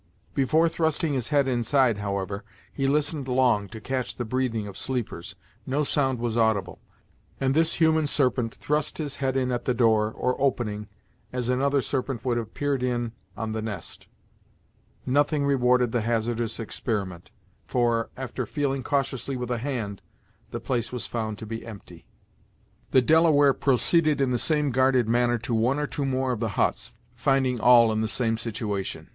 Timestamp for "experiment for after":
16.59-18.47